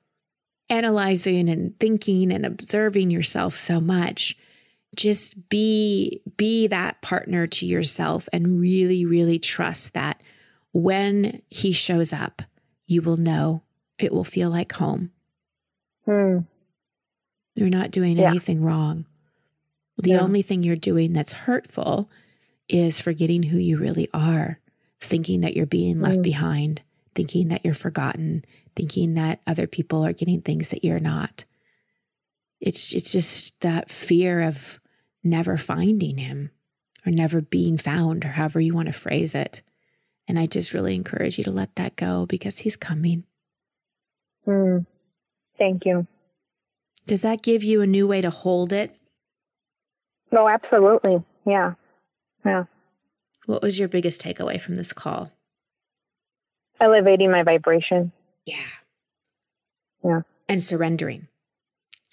[0.69, 4.37] analyzing and thinking and observing yourself so much
[4.95, 10.21] just be be that partner to yourself and really really trust that
[10.71, 12.41] when he shows up
[12.87, 13.61] you will know
[13.97, 15.11] it will feel like home
[16.05, 16.39] hmm.
[17.55, 18.29] you're not doing yeah.
[18.29, 19.05] anything wrong
[19.97, 20.19] the yeah.
[20.19, 22.09] only thing you're doing that's hurtful
[22.67, 24.59] is forgetting who you really are
[25.01, 26.23] thinking that you're being left hmm.
[26.23, 26.81] behind
[27.13, 28.43] thinking that you're forgotten
[28.79, 31.43] thinking that other people are getting things that you're not.
[32.61, 34.79] it's it's just that fear of
[35.21, 36.49] never finding him
[37.05, 39.61] or never being found or however you want to phrase it.
[40.29, 43.25] And I just really encourage you to let that go because he's coming.
[44.47, 44.85] Mm.
[45.57, 46.07] Thank you.
[47.05, 48.95] Does that give you a new way to hold it?
[50.31, 51.21] Oh, absolutely.
[51.45, 51.73] Yeah.
[52.45, 52.63] Yeah.
[53.45, 55.31] What was your biggest takeaway from this call?
[56.79, 58.13] Elevating my vibration.
[58.49, 58.57] Yeah.
[60.03, 60.21] Yeah.
[60.47, 61.27] And surrendering.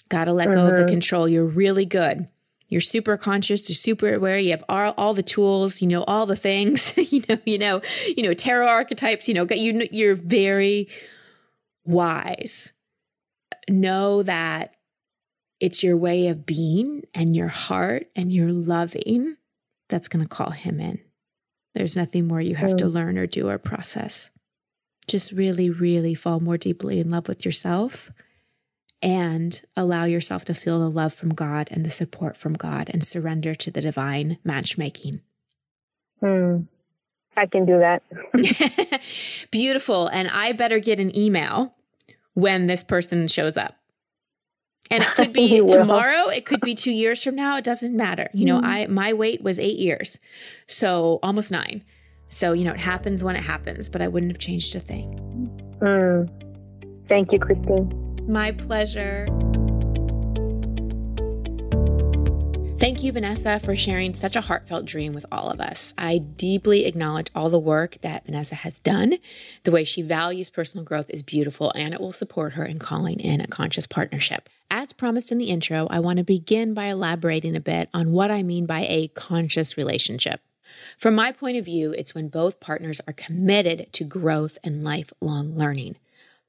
[0.09, 0.66] Got to let go mm-hmm.
[0.66, 0.90] of the mm-hmm.
[0.90, 1.29] control.
[1.29, 2.29] You're really good.
[2.68, 3.68] You're super conscious.
[3.68, 4.38] You're super aware.
[4.38, 5.81] You have all, all the tools.
[5.81, 6.96] You know all the things.
[7.12, 7.38] you know.
[7.44, 7.81] You know.
[8.07, 9.29] You know tarot archetypes.
[9.29, 9.46] You know.
[9.51, 9.88] You.
[9.90, 10.88] You're very
[11.85, 12.72] wise.
[13.68, 14.75] Know that
[15.61, 19.37] it's your way of being and your heart and your loving
[19.88, 21.01] that's going to call him in.
[21.75, 24.31] There's nothing more you have to learn or do or process.
[25.09, 28.11] Just really, really fall more deeply in love with yourself
[29.03, 33.05] and allow yourself to feel the love from God and the support from God and
[33.05, 35.21] surrender to the divine matchmaking.
[36.21, 36.62] Hmm.
[37.37, 38.03] I can do that.
[39.51, 40.09] Beautiful.
[40.09, 41.75] And I better get an email
[42.33, 43.77] when this person shows up.
[44.90, 48.31] And it could be tomorrow, it could be 2 years from now, it doesn't matter.
[48.33, 48.64] You know, mm.
[48.64, 50.19] I my wait was 8 years.
[50.66, 51.85] So almost 9.
[52.27, 55.79] So, you know, it happens when it happens, but I wouldn't have changed a thing.
[55.81, 56.29] Mm.
[57.09, 58.25] Thank you, Christine.
[58.29, 59.27] My pleasure.
[62.79, 65.95] Thank you, Vanessa, for sharing such a heartfelt dream with all of us.
[65.97, 69.15] I deeply acknowledge all the work that Vanessa has done.
[69.62, 73.19] The way she values personal growth is beautiful, and it will support her in calling
[73.19, 74.51] in a conscious partnership.
[74.71, 78.31] As promised in the intro, I want to begin by elaborating a bit on what
[78.31, 80.41] I mean by a conscious relationship.
[80.96, 85.56] From my point of view, it's when both partners are committed to growth and lifelong
[85.56, 85.96] learning,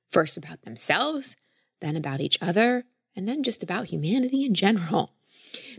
[0.09, 1.35] first about themselves
[1.79, 5.11] then about each other, and then just about humanity in general.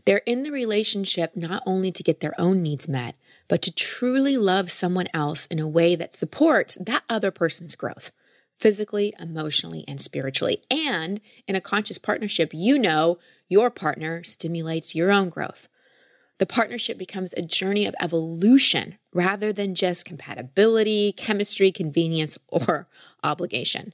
[0.05, 3.17] They're in the relationship not only to get their own needs met,
[3.49, 8.11] but to truly love someone else in a way that supports that other person's growth,
[8.59, 10.63] physically, emotionally, and spiritually.
[10.71, 15.69] And in a conscious partnership, you know your partner stimulates your own growth.
[16.39, 22.87] The partnership becomes a journey of evolution rather than just compatibility, chemistry, convenience, or
[23.23, 23.93] obligation.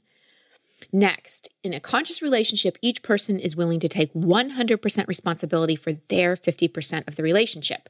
[0.92, 6.36] Next, in a conscious relationship, each person is willing to take 100% responsibility for their
[6.36, 7.88] 50% of the relationship.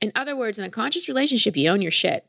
[0.00, 2.26] In other words, in a conscious relationship, you own your shit.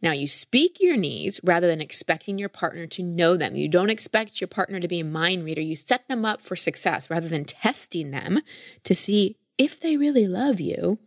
[0.00, 3.56] Now, you speak your needs rather than expecting your partner to know them.
[3.56, 5.60] You don't expect your partner to be a mind reader.
[5.60, 8.40] You set them up for success rather than testing them
[8.84, 10.98] to see if they really love you.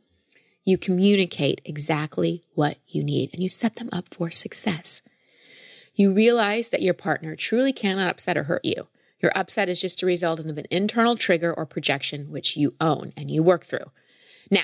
[0.65, 5.01] You communicate exactly what you need and you set them up for success
[5.99, 8.88] you realize that your partner truly cannot upset or hurt you.
[9.19, 13.12] Your upset is just a result of an internal trigger or projection which you own
[13.17, 13.91] and you work through.
[14.49, 14.63] Now,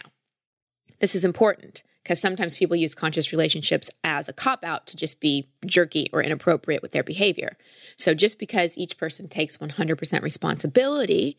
[1.01, 5.19] this is important because sometimes people use conscious relationships as a cop out to just
[5.19, 7.57] be jerky or inappropriate with their behavior.
[7.97, 11.37] So just because each person takes 100% responsibility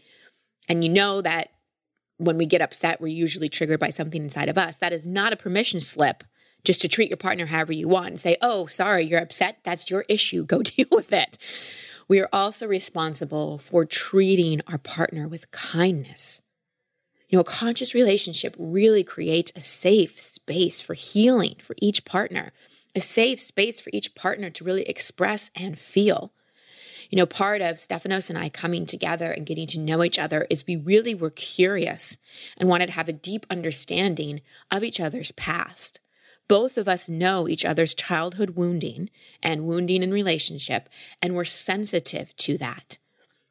[0.68, 1.52] and you know that
[2.18, 5.32] when we get upset, we're usually triggered by something inside of us, that is not
[5.32, 6.24] a permission slip
[6.64, 9.58] just to treat your partner however you want and say, oh, sorry, you're upset.
[9.62, 10.44] That's your issue.
[10.44, 11.38] Go deal with it.
[12.08, 16.42] We are also responsible for treating our partner with kindness.
[17.28, 22.52] You know, a conscious relationship really creates a safe space for healing for each partner,
[22.94, 26.32] a safe space for each partner to really express and feel.
[27.10, 30.46] You know, part of Stefanos and I coming together and getting to know each other
[30.50, 32.18] is we really were curious
[32.56, 34.40] and wanted to have a deep understanding
[34.70, 36.00] of each other's past.
[36.48, 39.10] Both of us know each other's childhood wounding
[39.42, 40.88] and wounding in relationship,
[41.20, 42.98] and we're sensitive to that.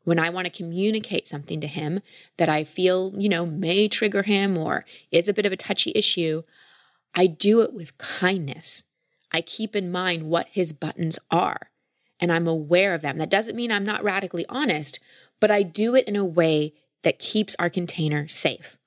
[0.04, 2.02] When I want to communicate something to him
[2.38, 5.92] that I feel, you know, may trigger him or is a bit of a touchy
[5.96, 6.44] issue,
[7.14, 8.84] I do it with kindness.
[9.32, 11.72] I keep in mind what his buttons are
[12.20, 13.18] and I'm aware of them.
[13.18, 15.00] That doesn't mean I'm not radically honest,
[15.40, 16.74] but I do it in a way
[17.04, 18.78] that keeps our container safe.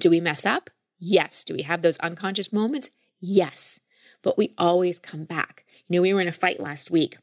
[0.00, 0.70] Do we mess up?
[0.98, 1.44] Yes.
[1.44, 2.90] Do we have those unconscious moments?
[3.20, 3.80] Yes,
[4.22, 5.64] but we always come back.
[5.88, 7.16] You know, we were in a fight last week.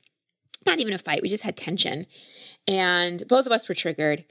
[0.66, 2.06] Not even a fight, we just had tension.
[2.68, 4.26] And both of us were triggered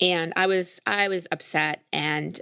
[0.00, 2.40] and I was I was upset and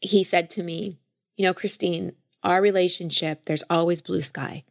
[0.00, 0.98] he said to me,
[1.36, 4.64] "You know, Christine, our relationship, there's always blue sky.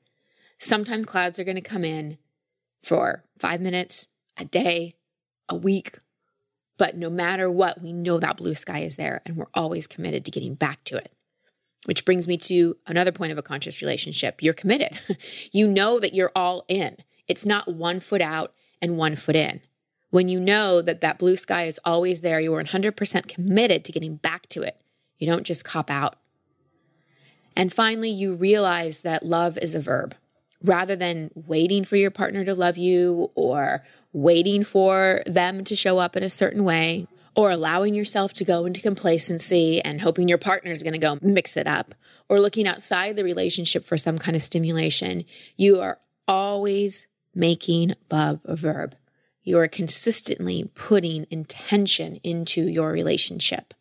[0.60, 2.18] Sometimes clouds are going to come in
[2.84, 4.08] for 5 minutes,
[4.38, 4.96] a day,
[5.50, 6.00] a week,
[6.82, 10.26] but no matter what, we know that blue sky is there and we're always committed
[10.26, 11.12] to getting back to it.
[11.86, 14.42] Which brings me to another point of a conscious relationship.
[14.42, 15.00] You're committed.
[15.52, 16.98] you know that you're all in.
[17.28, 19.62] It's not one foot out and one foot in.
[20.10, 23.92] When you know that that blue sky is always there, you are 100% committed to
[23.92, 24.82] getting back to it.
[25.20, 26.18] You don't just cop out.
[27.56, 30.16] And finally, you realize that love is a verb.
[30.64, 33.84] Rather than waiting for your partner to love you or
[34.14, 38.66] waiting for them to show up in a certain way or allowing yourself to go
[38.66, 41.96] into complacency and hoping your partner is going to go mix it up
[42.30, 45.24] or looking outside the relationship for some kind of stimulation,
[45.58, 48.96] you are always making love a verb.
[49.44, 53.74] You are consistently putting intention into your relationship.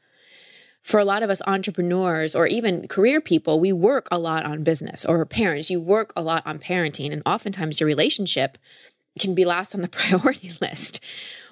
[0.83, 4.63] For a lot of us entrepreneurs or even career people, we work a lot on
[4.63, 7.13] business or parents, you work a lot on parenting.
[7.13, 8.59] And oftentimes your relationship
[9.19, 11.05] can be last on the priority list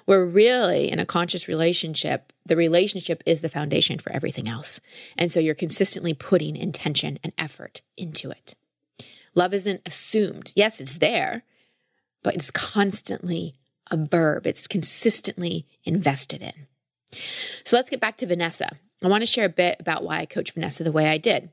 [0.09, 4.79] where really in a conscious relationship, the relationship is the foundation for everything else.
[5.15, 8.55] And so you're consistently putting intention and effort into it.
[9.35, 10.51] Love isn't assumed.
[10.55, 11.43] Yes, it's there,
[12.23, 13.53] but it's constantly
[13.91, 16.67] a verb, it's consistently invested in.
[17.63, 18.79] So let's get back to Vanessa.
[19.01, 21.51] I want to share a bit about why I coach Vanessa the way I did.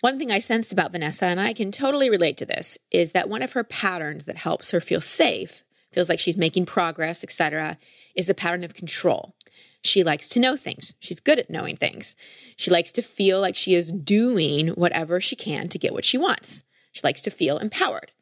[0.00, 3.28] One thing I sensed about Vanessa, and I can totally relate to this, is that
[3.28, 7.78] one of her patterns that helps her feel safe feels like she's making progress, etc.,
[8.14, 9.34] is the pattern of control.
[9.82, 10.94] She likes to know things.
[10.98, 12.14] She's good at knowing things.
[12.56, 16.18] She likes to feel like she is doing whatever she can to get what she
[16.18, 16.62] wants.
[16.92, 18.12] She likes to feel empowered.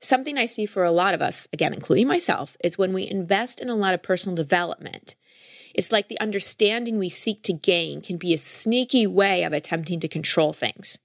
[0.00, 3.60] Something I see for a lot of us, again, including myself, is when we invest
[3.60, 5.14] in a lot of personal development.
[5.76, 10.00] It's like the understanding we seek to gain can be a sneaky way of attempting
[10.00, 10.98] to control things.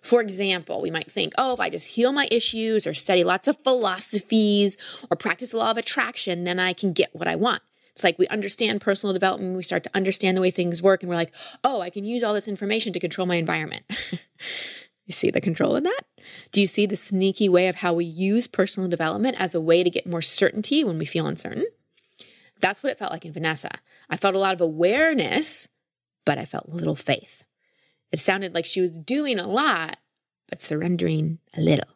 [0.00, 3.48] For example, we might think, oh, if I just heal my issues or study lots
[3.48, 4.76] of philosophies
[5.10, 7.62] or practice the law of attraction, then I can get what I want.
[7.90, 11.10] It's like we understand personal development, we start to understand the way things work, and
[11.10, 13.84] we're like, oh, I can use all this information to control my environment.
[15.06, 16.02] you see the control in that?
[16.52, 19.82] Do you see the sneaky way of how we use personal development as a way
[19.82, 21.66] to get more certainty when we feel uncertain?
[22.62, 23.70] That's what it felt like in Vanessa.
[24.08, 25.68] I felt a lot of awareness,
[26.24, 27.44] but I felt little faith.
[28.12, 29.98] It sounded like she was doing a lot,
[30.48, 31.88] but surrendering a little.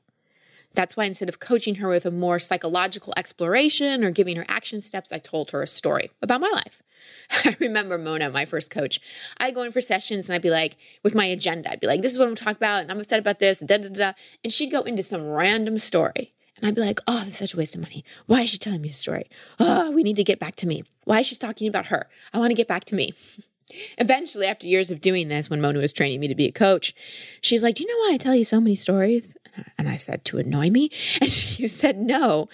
[0.74, 4.82] That's why instead of coaching her with a more psychological exploration or giving her action
[4.82, 6.82] steps, I told her a story about my life.
[7.30, 9.00] I remember Mona, my first coach.
[9.38, 12.02] I'd go in for sessions and I'd be like, with my agenda, I'd be like,
[12.02, 14.12] this is what I'm talking about, and I'm upset about this, da da da.
[14.44, 16.34] And she'd go into some random story.
[16.56, 18.04] And I'd be like, oh, that's such a waste of money.
[18.26, 19.28] Why is she telling me a story?
[19.58, 20.84] Oh, we need to get back to me.
[21.04, 22.06] Why is she talking about her?
[22.32, 23.12] I want to get back to me.
[23.98, 26.94] Eventually, after years of doing this, when Mona was training me to be a coach,
[27.40, 29.36] she's like, Do you know why I tell you so many stories?
[29.76, 30.90] And I said, To annoy me?
[31.20, 32.48] And she said, No,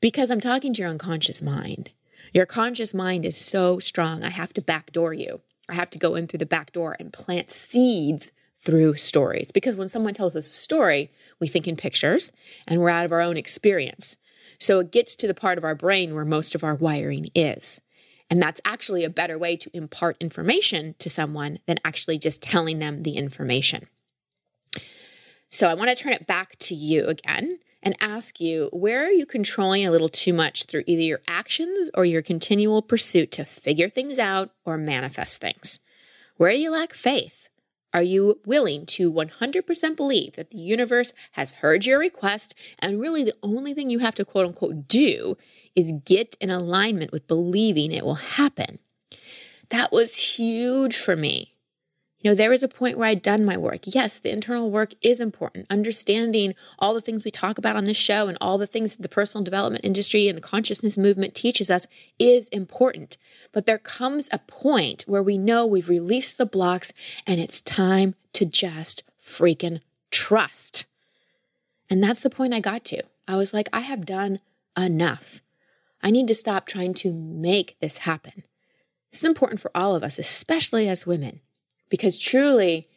[0.00, 1.92] because I'm talking to your unconscious mind.
[2.34, 4.22] Your conscious mind is so strong.
[4.22, 5.40] I have to backdoor you.
[5.68, 9.52] I have to go in through the back door and plant seeds through stories.
[9.52, 12.32] Because when someone tells us a story, we think in pictures
[12.66, 14.16] and we're out of our own experience.
[14.58, 17.80] So it gets to the part of our brain where most of our wiring is.
[18.28, 22.78] And that's actually a better way to impart information to someone than actually just telling
[22.78, 23.86] them the information.
[25.48, 29.12] So I want to turn it back to you again and ask you where are
[29.12, 33.44] you controlling a little too much through either your actions or your continual pursuit to
[33.44, 35.78] figure things out or manifest things?
[36.36, 37.45] Where do you lack faith?
[37.96, 43.22] Are you willing to 100% believe that the universe has heard your request and really
[43.22, 45.38] the only thing you have to quote unquote do
[45.74, 48.80] is get in alignment with believing it will happen?
[49.70, 51.55] That was huge for me.
[52.26, 53.82] You know, there was a point where I'd done my work.
[53.84, 55.68] Yes, the internal work is important.
[55.70, 59.08] Understanding all the things we talk about on this show and all the things the
[59.08, 61.86] personal development industry and the consciousness movement teaches us
[62.18, 63.16] is important.
[63.52, 66.92] But there comes a point where we know we've released the blocks
[67.28, 70.84] and it's time to just freaking trust.
[71.88, 73.04] And that's the point I got to.
[73.28, 74.40] I was like, I have done
[74.76, 75.42] enough.
[76.02, 78.42] I need to stop trying to make this happen.
[79.12, 81.38] This is important for all of us, especially as women.
[81.88, 82.88] Because truly,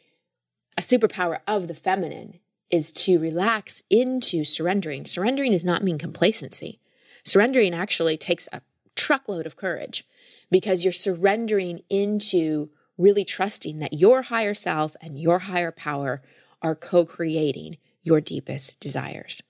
[0.76, 5.04] a superpower of the feminine is to relax into surrendering.
[5.04, 6.80] Surrendering does not mean complacency.
[7.24, 8.62] Surrendering actually takes a
[8.94, 10.04] truckload of courage
[10.50, 16.22] because you're surrendering into really trusting that your higher self and your higher power
[16.62, 19.42] are co creating your deepest desires.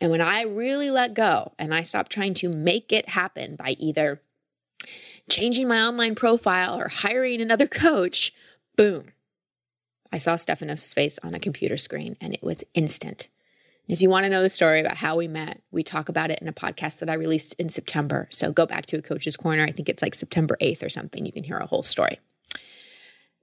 [0.00, 3.76] And when I really let go and I stop trying to make it happen by
[3.78, 4.20] either
[5.30, 8.32] changing my online profile or hiring another coach
[8.76, 9.12] boom,
[10.12, 13.28] I saw Stefanos' face on a computer screen and it was instant.
[13.88, 16.38] if you want to know the story about how we met, we talk about it
[16.40, 18.28] in a podcast that I released in September.
[18.30, 19.64] So go back to a coach's corner.
[19.64, 21.26] I think it's like September 8th or something.
[21.26, 22.18] You can hear a whole story.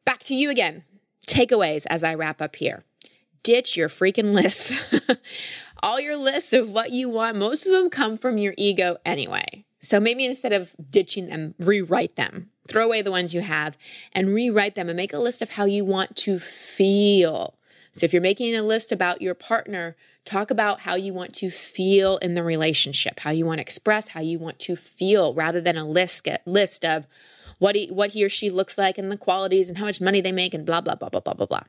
[0.06, 0.86] Back to you again.
[1.28, 2.84] Takeaways as I wrap up here.
[3.44, 4.74] Ditch your freaking lists.
[5.84, 9.66] All your lists of what you want, most of them come from your ego anyway.
[9.80, 12.50] So maybe instead of ditching them, rewrite them.
[12.70, 13.78] Throw away the ones you have
[14.14, 17.56] and rewrite them and make a list of how you want to feel.
[17.92, 21.50] So if you're making a list about your partner, talk about how you want to
[21.50, 25.60] feel in the relationship, how you want to express, how you want to feel rather
[25.60, 27.08] than a list list of
[27.58, 30.22] what he, what he or she looks like and the qualities and how much money
[30.22, 31.64] they make and blah blah blah blah blah blah blah.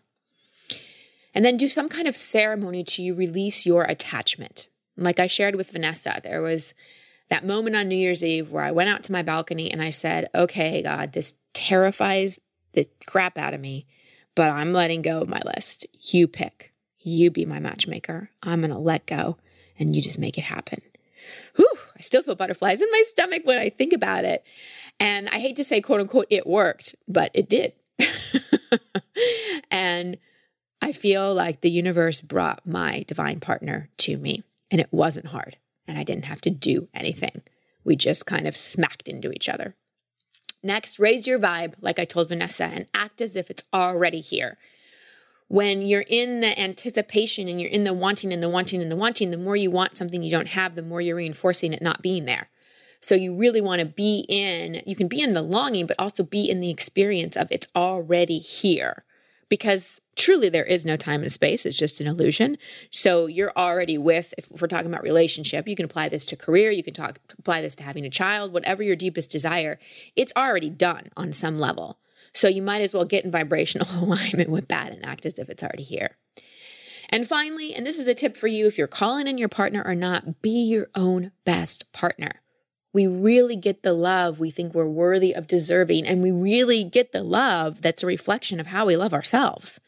[1.35, 4.69] And then do some kind of ceremony to release your attachment.
[4.97, 6.75] Like I shared with Vanessa, there was
[7.31, 9.91] that moment on New Year's Eve where I went out to my balcony and I
[9.91, 12.39] said, Okay, God, this terrifies
[12.73, 13.87] the crap out of me,
[14.35, 15.87] but I'm letting go of my list.
[16.13, 16.73] You pick.
[16.99, 18.31] You be my matchmaker.
[18.43, 19.39] I'm going to let go
[19.79, 20.83] and you just make it happen.
[21.57, 24.45] Whew, I still feel butterflies in my stomach when I think about it.
[24.99, 27.73] And I hate to say, quote unquote, it worked, but it did.
[29.71, 30.19] and
[30.83, 35.57] I feel like the universe brought my divine partner to me, and it wasn't hard
[35.91, 37.43] and I didn't have to do anything.
[37.85, 39.75] We just kind of smacked into each other.
[40.63, 44.57] Next, raise your vibe, like I told Vanessa, and act as if it's already here.
[45.49, 48.97] When you're in the anticipation and you're in the wanting and the wanting and the
[48.97, 52.03] wanting, the more you want something you don't have, the more you're reinforcing it not
[52.03, 52.51] being there.
[53.01, 56.23] So you really want to be in, you can be in the longing, but also
[56.23, 59.05] be in the experience of it's already here
[59.51, 61.67] because truly there is no time and space.
[61.67, 62.57] It's just an illusion.
[62.91, 66.71] So you're already with, if we're talking about relationship, you can apply this to career,
[66.71, 69.79] you can talk, apply this to having a child, whatever your deepest desire,
[70.17, 71.99] it's already done on some level.
[72.33, 75.51] So you might as well get in vibrational alignment with that and act as if
[75.51, 76.17] it's already here.
[77.11, 79.83] And finally, and this is a tip for you if you're calling in your partner
[79.85, 82.41] or not, be your own best partner
[82.93, 86.07] we really get the love we think we're worthy of deserving.
[86.07, 89.81] And we really get the love that's a reflection of how we love ourselves.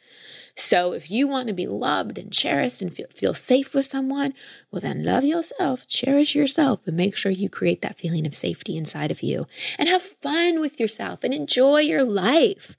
[0.55, 4.35] So if you want to be loved and cherished and feel, feel safe with someone,
[4.71, 8.77] well, then love yourself, cherish yourself, and make sure you create that feeling of safety
[8.77, 9.47] inside of you.
[9.79, 12.77] And have fun with yourself and enjoy your life.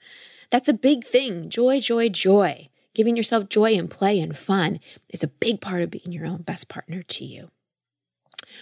[0.51, 1.49] That's a big thing.
[1.49, 2.69] Joy, joy, joy.
[2.93, 6.43] Giving yourself joy and play and fun is a big part of being your own
[6.43, 7.49] best partner to you.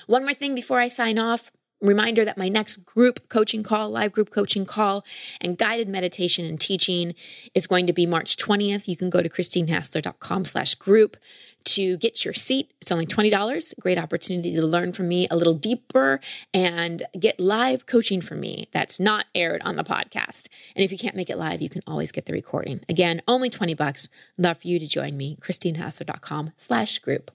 [0.08, 1.52] One more thing before I sign off.
[1.82, 5.04] Reminder that my next group coaching call, live group coaching call,
[5.40, 7.16] and guided meditation and teaching
[7.56, 8.88] is going to be March 20th.
[8.88, 11.18] You can go to christinehassler.com slash group
[11.64, 12.72] to get your seat.
[12.82, 13.80] It's only $20.
[13.80, 16.20] Great opportunity to learn from me a little deeper
[16.54, 20.50] and get live coaching from me that's not aired on the podcast.
[20.76, 22.82] And if you can't make it live, you can always get the recording.
[22.90, 24.08] Again, only 20 bucks.
[24.38, 27.32] Love for you to join me, christinehassler.com slash group.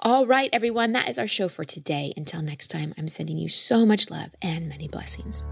[0.00, 2.12] All right, everyone, that is our show for today.
[2.16, 5.44] Until next time, I'm sending you so much love and many blessings.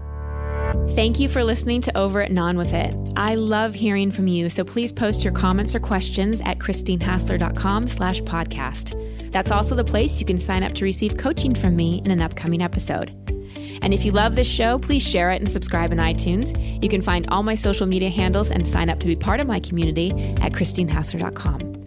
[0.95, 2.95] Thank you for listening to Over It and On With It.
[3.17, 8.21] I love hearing from you, so please post your comments or questions at christinehassler.com slash
[8.21, 9.31] podcast.
[9.33, 12.21] That's also the place you can sign up to receive coaching from me in an
[12.21, 13.11] upcoming episode.
[13.81, 16.81] And if you love this show, please share it and subscribe in iTunes.
[16.81, 19.47] You can find all my social media handles and sign up to be part of
[19.47, 21.86] my community at christinehassler.com.